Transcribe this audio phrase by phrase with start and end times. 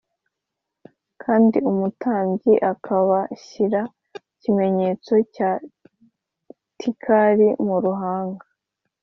[1.23, 3.81] kandi umutambyi akabashyira
[4.31, 5.51] ikimenyetso cya
[6.79, 8.45] tilak mu ruhanga